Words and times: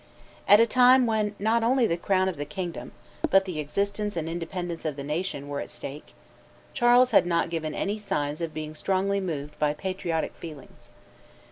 At 0.47 0.59
a 0.59 0.65
time 0.65 1.05
when 1.05 1.35
not 1.37 1.61
only 1.63 1.85
the 1.85 1.95
crown 1.95 2.27
of 2.27 2.37
the 2.37 2.43
kingdom, 2.45 2.91
but 3.29 3.45
the 3.45 3.59
existence 3.59 4.17
and 4.17 4.27
independence 4.27 4.83
of 4.83 4.95
the 4.95 5.03
nation, 5.03 5.47
were 5.47 5.59
at 5.61 5.69
stake, 5.69 6.15
Charles 6.73 7.11
had 7.11 7.27
not 7.27 7.51
given 7.51 7.75
any 7.75 7.99
signs 7.99 8.41
of 8.41 8.51
being 8.51 8.73
strongly 8.73 9.19
moved 9.19 9.59
by 9.59 9.73
patriotic 9.75 10.33
feelings. 10.33 10.89